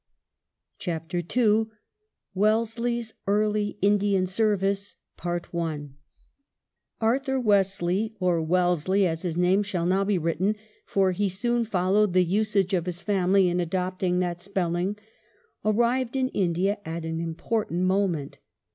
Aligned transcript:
CHAPTER 0.79 1.19
II 1.19 1.67
WELLESLEY^S 2.35 3.13
EARLY 3.27 3.77
INDIAN 3.83 4.25
SERVICES 4.25 4.95
Arthur 6.99 7.39
Wesley, 7.39 8.15
or 8.19 8.41
Wellesley, 8.41 9.05
as 9.05 9.21
his 9.21 9.37
name 9.37 9.61
shall 9.61 9.85
now 9.85 10.03
be 10.03 10.17
written, 10.17 10.55
for 10.87 11.11
he 11.11 11.29
soon 11.29 11.65
followed 11.65 12.13
the 12.13 12.23
usage 12.23 12.73
of 12.73 12.87
his 12.87 13.03
family 13.03 13.47
in 13.47 13.59
adopting 13.59 14.17
that 14.21 14.41
spelling, 14.41 14.97
arrived 15.63 16.15
in 16.15 16.29
India 16.29 16.79
at 16.83 17.05
an 17.05 17.19
important 17.19 17.81
moment. 17.83 18.39